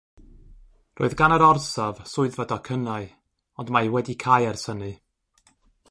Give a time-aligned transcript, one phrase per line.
[0.99, 3.07] Roedd gan yr orsaf swyddfa docynnau
[3.63, 4.95] ond mae wedi cau ers hynny.